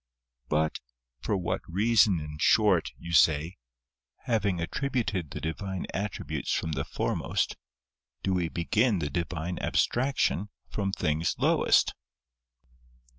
But, 0.49 0.79
for 1.19 1.37
what 1.37 1.61
reason 1.67 2.19
in 2.19 2.37
short, 2.39 2.89
you 2.97 3.13
say, 3.13 3.57
having 4.23 4.59
attributed 4.59 5.29
the 5.29 5.39
Divine 5.39 5.85
attributes 5.93 6.51
from 6.51 6.71
the 6.71 6.83
foremost, 6.85 7.55
do 8.23 8.33
we 8.33 8.49
begin 8.49 8.97
the 8.97 9.11
Divine 9.11 9.59
abstraction 9.59 10.49
from 10.71 10.91
things 10.91 11.35
lowest? 11.37 11.93